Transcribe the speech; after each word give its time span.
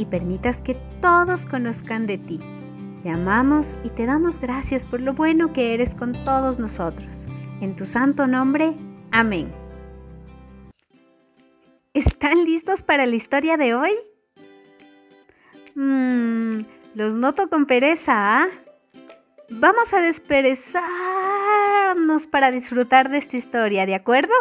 y 0.00 0.06
permitas 0.06 0.62
que 0.62 0.74
todos 1.02 1.44
conozcan 1.44 2.06
de 2.06 2.16
ti. 2.16 2.40
Te 3.02 3.10
amamos 3.10 3.76
y 3.84 3.90
te 3.90 4.06
damos 4.06 4.40
gracias 4.40 4.86
por 4.86 5.02
lo 5.02 5.12
bueno 5.12 5.52
que 5.52 5.74
eres 5.74 5.94
con 5.94 6.14
todos 6.24 6.58
nosotros. 6.58 7.26
En 7.60 7.76
tu 7.76 7.84
santo 7.84 8.26
nombre, 8.26 8.72
amén. 9.10 9.52
¿Están 11.92 12.44
listos 12.44 12.82
para 12.82 13.04
la 13.04 13.14
historia 13.14 13.58
de 13.58 13.74
hoy? 13.74 13.90
Mmm, 15.74 16.60
los 16.94 17.14
noto 17.14 17.50
con 17.50 17.66
pereza, 17.66 18.14
¿ah? 18.14 18.46
Vamos 19.50 19.92
a 19.92 20.00
desperezarnos 20.00 22.26
para 22.26 22.50
disfrutar 22.50 23.10
de 23.10 23.18
esta 23.18 23.36
historia, 23.36 23.84
¿de 23.84 23.96
acuerdo? 23.96 24.32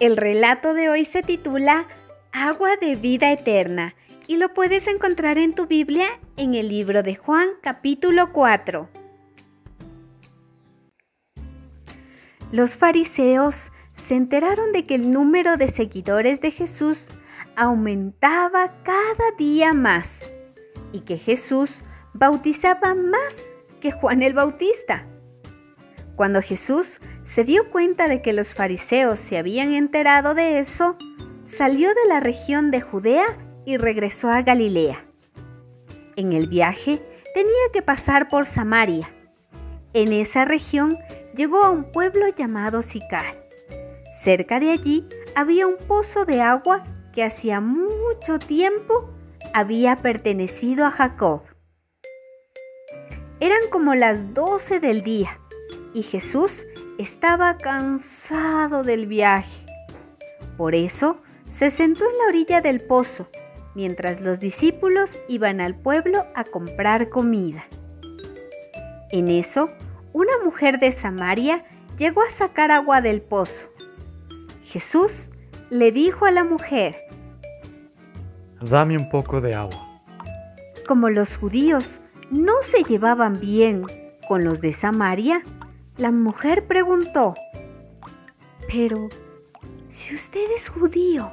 El 0.00 0.16
relato 0.16 0.74
de 0.74 0.88
hoy 0.88 1.04
se 1.04 1.22
titula 1.22 1.86
agua 2.34 2.76
de 2.80 2.96
vida 2.96 3.30
eterna 3.30 3.94
y 4.26 4.38
lo 4.38 4.52
puedes 4.52 4.88
encontrar 4.88 5.38
en 5.38 5.54
tu 5.54 5.66
Biblia 5.66 6.18
en 6.36 6.56
el 6.56 6.68
libro 6.68 7.04
de 7.04 7.14
Juan 7.14 7.48
capítulo 7.62 8.32
4. 8.32 8.88
Los 12.50 12.76
fariseos 12.76 13.70
se 13.92 14.16
enteraron 14.16 14.72
de 14.72 14.84
que 14.84 14.96
el 14.96 15.12
número 15.12 15.56
de 15.56 15.68
seguidores 15.68 16.40
de 16.40 16.50
Jesús 16.50 17.10
aumentaba 17.54 18.82
cada 18.82 19.30
día 19.38 19.72
más 19.72 20.32
y 20.90 21.02
que 21.02 21.18
Jesús 21.18 21.84
bautizaba 22.14 22.96
más 22.96 23.36
que 23.80 23.92
Juan 23.92 24.22
el 24.22 24.34
Bautista. 24.34 25.06
Cuando 26.16 26.42
Jesús 26.42 27.00
se 27.22 27.44
dio 27.44 27.70
cuenta 27.70 28.08
de 28.08 28.22
que 28.22 28.32
los 28.32 28.54
fariseos 28.54 29.20
se 29.20 29.38
habían 29.38 29.72
enterado 29.72 30.34
de 30.34 30.58
eso, 30.58 30.98
salió 31.44 31.88
de 31.88 32.08
la 32.08 32.20
región 32.20 32.70
de 32.70 32.80
Judea 32.80 33.26
y 33.64 33.76
regresó 33.76 34.30
a 34.30 34.42
Galilea. 34.42 35.04
En 36.16 36.32
el 36.32 36.48
viaje 36.48 37.00
tenía 37.34 37.52
que 37.72 37.82
pasar 37.82 38.28
por 38.28 38.46
Samaria. 38.46 39.10
En 39.92 40.12
esa 40.12 40.44
región 40.44 40.98
llegó 41.34 41.62
a 41.62 41.70
un 41.70 41.84
pueblo 41.84 42.26
llamado 42.28 42.82
Sicar. 42.82 43.46
Cerca 44.22 44.58
de 44.58 44.70
allí 44.70 45.06
había 45.34 45.66
un 45.66 45.76
pozo 45.76 46.24
de 46.24 46.40
agua 46.40 46.84
que 47.12 47.24
hacía 47.24 47.60
mucho 47.60 48.38
tiempo 48.38 49.10
había 49.52 49.96
pertenecido 49.96 50.86
a 50.86 50.90
Jacob. 50.90 51.42
Eran 53.40 53.60
como 53.70 53.94
las 53.94 54.32
doce 54.34 54.80
del 54.80 55.02
día 55.02 55.38
y 55.92 56.02
Jesús 56.02 56.66
estaba 56.98 57.56
cansado 57.58 58.82
del 58.82 59.06
viaje. 59.06 59.66
Por 60.56 60.74
eso 60.74 61.20
se 61.48 61.70
sentó 61.70 62.04
en 62.04 62.18
la 62.18 62.24
orilla 62.28 62.60
del 62.60 62.80
pozo, 62.80 63.28
mientras 63.74 64.20
los 64.20 64.40
discípulos 64.40 65.18
iban 65.28 65.60
al 65.60 65.74
pueblo 65.74 66.24
a 66.34 66.44
comprar 66.44 67.08
comida. 67.08 67.64
En 69.10 69.28
eso, 69.28 69.70
una 70.12 70.32
mujer 70.44 70.78
de 70.78 70.92
Samaria 70.92 71.64
llegó 71.96 72.22
a 72.22 72.30
sacar 72.30 72.70
agua 72.70 73.00
del 73.00 73.22
pozo. 73.22 73.68
Jesús 74.62 75.30
le 75.70 75.92
dijo 75.92 76.26
a 76.26 76.30
la 76.30 76.44
mujer, 76.44 76.96
Dame 78.60 78.96
un 78.96 79.08
poco 79.08 79.40
de 79.40 79.54
agua. 79.54 80.02
Como 80.86 81.10
los 81.10 81.36
judíos 81.36 82.00
no 82.30 82.54
se 82.62 82.82
llevaban 82.82 83.38
bien 83.40 83.84
con 84.26 84.44
los 84.44 84.60
de 84.60 84.72
Samaria, 84.72 85.42
la 85.96 86.10
mujer 86.10 86.66
preguntó, 86.66 87.34
Pero, 88.68 89.08
si 89.94 90.12
usted 90.12 90.50
es 90.56 90.68
judío, 90.68 91.32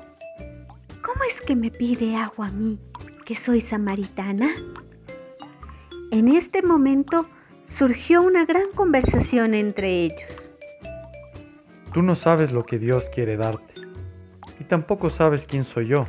¿cómo 1.03 1.23
es 1.27 1.41
que 1.41 1.55
me 1.55 1.71
pide 1.71 2.15
agua 2.15 2.47
a 2.47 2.51
mí, 2.51 2.79
que 3.25 3.35
soy 3.35 3.59
samaritana? 3.59 4.51
En 6.11 6.27
este 6.27 6.61
momento 6.61 7.27
surgió 7.63 8.21
una 8.21 8.45
gran 8.45 8.71
conversación 8.75 9.55
entre 9.55 10.03
ellos. 10.03 10.51
Tú 11.91 12.03
no 12.03 12.15
sabes 12.15 12.51
lo 12.51 12.63
que 12.63 12.77
Dios 12.77 13.09
quiere 13.09 13.35
darte, 13.35 13.73
y 14.59 14.63
tampoco 14.65 15.09
sabes 15.09 15.47
quién 15.47 15.63
soy 15.63 15.87
yo. 15.87 16.05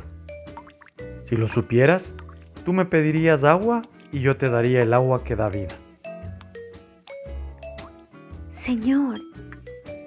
Si 1.23 1.35
lo 1.35 1.47
supieras, 1.47 2.13
tú 2.63 2.71
me 2.71 2.85
pedirías 2.85 3.43
agua 3.43 3.81
y 4.11 4.19
yo 4.19 4.37
te 4.37 4.49
daría 4.49 4.83
el 4.83 4.93
agua 4.93 5.23
que 5.23 5.35
da 5.35 5.49
vida. 5.49 5.75
Señor, 8.51 9.19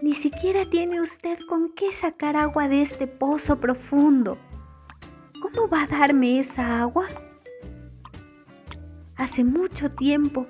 ni 0.06 0.15
siquiera 0.15 0.65
tiene 0.65 1.00
usted 1.00 1.37
con 1.49 1.72
qué 1.75 1.91
sacar 1.91 2.37
agua 2.37 2.69
de 2.69 2.81
este 2.81 3.09
pozo 3.09 3.59
profundo. 3.59 4.39
¿Cómo 5.43 5.69
va 5.69 5.83
a 5.83 5.87
darme 5.89 6.39
esa 6.39 6.81
agua? 6.81 7.09
Hace 9.16 9.43
mucho 9.43 9.91
tiempo, 9.91 10.47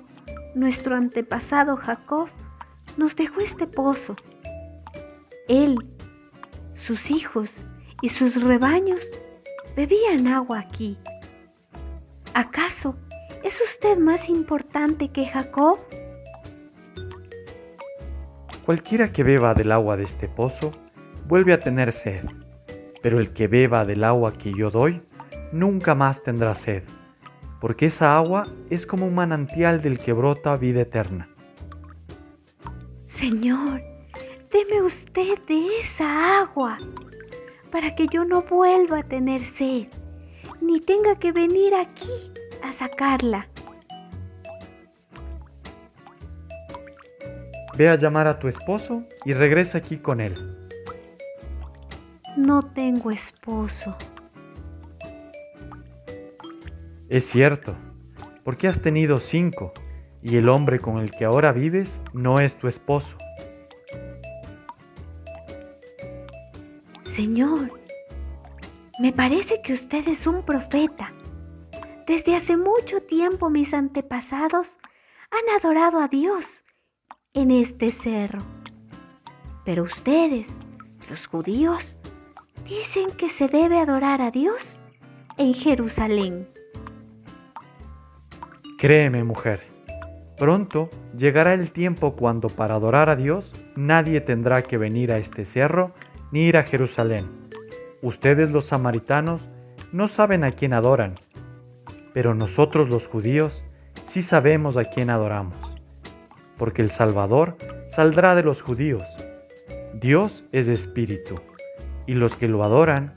nuestro 0.53 0.95
antepasado 0.95 1.75
Jacob 1.75 2.29
nos 2.97 3.15
dejó 3.15 3.41
este 3.41 3.65
pozo. 3.65 4.15
Él, 5.47 5.75
sus 6.75 7.09
hijos 7.09 7.63
y 8.03 8.09
sus 8.09 8.43
rebaños 8.43 9.01
bebían 9.75 10.27
agua 10.27 10.59
aquí. 10.59 10.99
¿Acaso 12.35 12.95
es 13.43 13.59
usted 13.59 13.97
más 13.97 14.29
importante 14.29 15.09
que 15.09 15.25
Jacob? 15.25 15.79
Cualquiera 18.67 19.13
que 19.13 19.23
beba 19.23 19.53
del 19.53 19.71
agua 19.71 19.95
de 19.95 20.03
este 20.03 20.27
pozo 20.27 20.73
vuelve 21.25 21.53
a 21.53 21.59
tener 21.61 21.93
sed, 21.93 22.25
pero 23.01 23.17
el 23.17 23.31
que 23.31 23.47
beba 23.47 23.85
del 23.85 24.03
agua 24.03 24.33
que 24.33 24.51
yo 24.53 24.69
doy 24.69 25.01
nunca 25.53 25.95
más 25.95 26.21
tendrá 26.21 26.53
sed, 26.53 26.83
porque 27.61 27.85
esa 27.85 28.17
agua 28.17 28.45
es 28.69 28.85
como 28.85 29.07
un 29.07 29.15
manantial 29.15 29.81
del 29.81 29.97
que 29.99 30.11
brota 30.11 30.57
vida 30.57 30.81
eterna. 30.81 31.29
Señor, 33.05 33.81
deme 34.51 34.81
usted 34.81 35.39
de 35.47 35.79
esa 35.79 36.41
agua, 36.41 36.77
para 37.71 37.95
que 37.95 38.07
yo 38.09 38.25
no 38.25 38.41
vuelva 38.41 38.99
a 38.99 39.03
tener 39.03 39.39
sed, 39.39 39.87
ni 40.59 40.81
tenga 40.81 41.17
que 41.17 41.31
venir 41.31 41.73
aquí 41.73 42.33
a 42.61 42.73
sacarla. 42.73 43.47
Ve 47.77 47.89
a 47.89 47.95
llamar 47.95 48.25
a 48.25 48.39
tu 48.39 48.47
esposo 48.47 49.03
y 49.23 49.33
regresa 49.33 49.77
aquí 49.77 49.97
con 49.97 50.19
él. 50.19 50.33
No 52.35 52.63
tengo 52.63 53.11
esposo. 53.11 53.95
Es 57.07 57.25
cierto, 57.25 57.75
porque 58.43 58.67
has 58.67 58.81
tenido 58.81 59.19
cinco 59.19 59.73
y 60.23 60.37
el 60.37 60.49
hombre 60.49 60.79
con 60.79 60.97
el 60.97 61.11
que 61.11 61.25
ahora 61.25 61.51
vives 61.51 62.01
no 62.13 62.39
es 62.39 62.55
tu 62.57 62.67
esposo. 62.67 63.15
Señor, 67.01 67.79
me 68.99 69.13
parece 69.13 69.61
que 69.61 69.73
usted 69.73 70.07
es 70.07 70.25
un 70.25 70.43
profeta. 70.43 71.13
Desde 72.07 72.35
hace 72.35 72.57
mucho 72.57 73.01
tiempo 73.03 73.51
mis 73.51 73.75
antepasados 73.75 74.79
han 75.29 75.59
adorado 75.59 75.99
a 75.99 76.07
Dios 76.07 76.63
en 77.37 77.51
este 77.51 77.91
cerro. 77.91 78.39
Pero 79.63 79.83
ustedes, 79.83 80.47
los 81.07 81.27
judíos, 81.27 81.99
dicen 82.67 83.11
que 83.15 83.29
se 83.29 83.47
debe 83.47 83.77
adorar 83.77 84.23
a 84.23 84.31
Dios 84.31 84.79
en 85.37 85.53
Jerusalén. 85.53 86.47
Créeme, 88.79 89.23
mujer, 89.23 89.67
pronto 90.35 90.89
llegará 91.15 91.53
el 91.53 91.71
tiempo 91.71 92.15
cuando 92.15 92.49
para 92.49 92.73
adorar 92.73 93.07
a 93.07 93.15
Dios 93.15 93.53
nadie 93.75 94.19
tendrá 94.19 94.63
que 94.63 94.79
venir 94.79 95.11
a 95.11 95.19
este 95.19 95.45
cerro 95.45 95.93
ni 96.31 96.41
ir 96.41 96.57
a 96.57 96.63
Jerusalén. 96.63 97.29
Ustedes 98.01 98.49
los 98.49 98.65
samaritanos 98.65 99.47
no 99.91 100.07
saben 100.07 100.43
a 100.43 100.53
quién 100.53 100.73
adoran, 100.73 101.19
pero 102.15 102.33
nosotros 102.33 102.89
los 102.89 103.07
judíos 103.07 103.63
sí 104.01 104.23
sabemos 104.23 104.75
a 104.75 104.85
quién 104.85 105.11
adoramos 105.11 105.76
porque 106.57 106.81
el 106.81 106.91
Salvador 106.91 107.55
saldrá 107.87 108.35
de 108.35 108.43
los 108.43 108.61
judíos. 108.61 109.03
Dios 109.93 110.43
es 110.51 110.67
espíritu, 110.67 111.39
y 112.05 112.13
los 112.13 112.35
que 112.35 112.47
lo 112.47 112.63
adoran, 112.63 113.15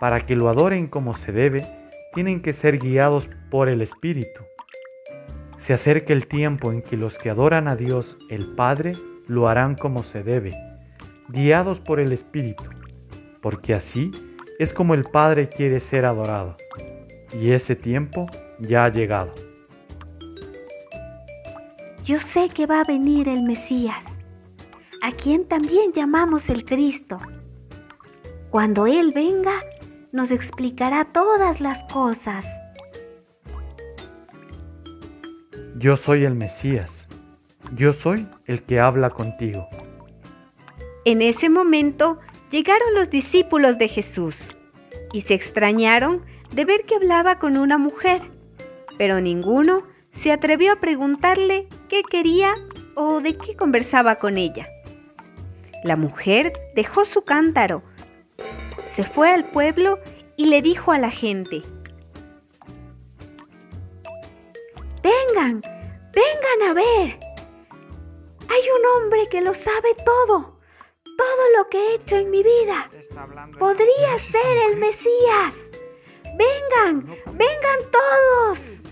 para 0.00 0.20
que 0.20 0.36
lo 0.36 0.48
adoren 0.48 0.86
como 0.86 1.14
se 1.14 1.32
debe, 1.32 1.66
tienen 2.14 2.40
que 2.40 2.52
ser 2.52 2.78
guiados 2.78 3.28
por 3.50 3.68
el 3.68 3.82
Espíritu. 3.82 4.42
Se 5.58 5.72
acerca 5.72 6.12
el 6.12 6.26
tiempo 6.26 6.72
en 6.72 6.82
que 6.82 6.96
los 6.96 7.18
que 7.18 7.30
adoran 7.30 7.68
a 7.68 7.76
Dios 7.76 8.18
el 8.30 8.54
Padre 8.54 8.94
lo 9.26 9.48
harán 9.48 9.74
como 9.74 10.02
se 10.02 10.22
debe, 10.22 10.52
guiados 11.28 11.80
por 11.80 12.00
el 12.00 12.12
Espíritu, 12.12 12.64
porque 13.42 13.74
así 13.74 14.12
es 14.58 14.72
como 14.72 14.94
el 14.94 15.04
Padre 15.04 15.48
quiere 15.48 15.80
ser 15.80 16.06
adorado, 16.06 16.56
y 17.32 17.50
ese 17.50 17.76
tiempo 17.76 18.26
ya 18.58 18.84
ha 18.84 18.88
llegado. 18.88 19.45
Yo 22.06 22.20
sé 22.20 22.50
que 22.50 22.66
va 22.66 22.82
a 22.82 22.84
venir 22.84 23.28
el 23.28 23.42
Mesías, 23.42 24.04
a 25.02 25.10
quien 25.10 25.44
también 25.44 25.92
llamamos 25.92 26.50
el 26.50 26.64
Cristo. 26.64 27.18
Cuando 28.48 28.86
Él 28.86 29.10
venga, 29.12 29.60
nos 30.12 30.30
explicará 30.30 31.06
todas 31.06 31.60
las 31.60 31.82
cosas. 31.92 32.46
Yo 35.78 35.96
soy 35.96 36.22
el 36.22 36.36
Mesías. 36.36 37.08
Yo 37.74 37.92
soy 37.92 38.28
el 38.44 38.62
que 38.62 38.78
habla 38.78 39.10
contigo. 39.10 39.66
En 41.04 41.22
ese 41.22 41.48
momento 41.48 42.20
llegaron 42.52 42.94
los 42.94 43.10
discípulos 43.10 43.78
de 43.78 43.88
Jesús 43.88 44.54
y 45.12 45.22
se 45.22 45.34
extrañaron 45.34 46.24
de 46.54 46.66
ver 46.66 46.84
que 46.84 46.94
hablaba 46.94 47.40
con 47.40 47.56
una 47.56 47.78
mujer, 47.78 48.30
pero 48.96 49.20
ninguno 49.20 49.82
se 50.12 50.30
atrevió 50.30 50.74
a 50.74 50.76
preguntarle 50.76 51.66
qué 51.88 52.02
quería 52.02 52.54
o 52.94 53.20
de 53.20 53.36
qué 53.36 53.56
conversaba 53.56 54.16
con 54.16 54.36
ella. 54.36 54.66
La 55.84 55.96
mujer 55.96 56.52
dejó 56.74 57.04
su 57.04 57.22
cántaro, 57.22 57.82
se 58.94 59.04
fue 59.04 59.30
al 59.32 59.44
pueblo 59.44 59.98
y 60.36 60.46
le 60.46 60.62
dijo 60.62 60.92
a 60.92 60.98
la 60.98 61.10
gente, 61.10 61.62
Vengan, 65.02 65.60
vengan 66.12 66.70
a 66.70 66.74
ver. 66.74 67.18
Hay 68.48 68.62
un 68.76 68.86
hombre 68.96 69.28
que 69.30 69.40
lo 69.40 69.54
sabe 69.54 69.94
todo, 70.04 70.58
todo 71.04 71.50
lo 71.56 71.68
que 71.68 71.78
he 71.78 71.94
hecho 71.94 72.16
en 72.16 72.30
mi 72.30 72.42
vida. 72.42 72.90
Podría 73.58 74.18
ser 74.18 74.56
el 74.70 74.78
Mesías. 74.78 75.70
Vengan, 76.36 77.06
vengan 77.32 77.78
todos. 77.92 78.85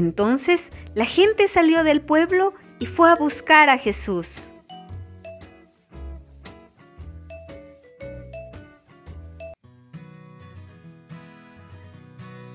Entonces 0.00 0.70
la 0.94 1.04
gente 1.04 1.46
salió 1.46 1.84
del 1.84 2.00
pueblo 2.00 2.54
y 2.78 2.86
fue 2.86 3.10
a 3.10 3.16
buscar 3.16 3.68
a 3.68 3.76
Jesús. 3.76 4.48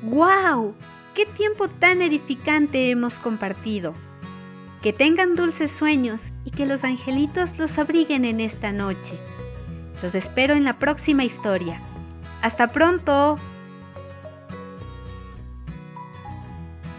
¡Wow! 0.02 0.74
¡Qué 1.14 1.28
tiempo 1.28 1.68
tan 1.68 2.02
edificante 2.02 2.90
hemos 2.90 3.20
compartido! 3.20 3.94
Que 4.82 4.92
tengan 4.92 5.36
dulces 5.36 5.72
sueños 5.72 6.32
y 6.46 6.50
que 6.50 6.66
los 6.66 6.84
angelitos 6.84 7.60
los 7.60 7.78
abriguen 7.78 8.26
en 8.26 8.40
esta 8.40 8.72
noche. 8.72 9.20
Los 10.02 10.16
espero 10.16 10.56
en 10.56 10.64
la 10.64 10.80
próxima 10.80 11.24
historia. 11.24 11.80
¡Hasta 12.42 12.70
pronto! 12.70 13.38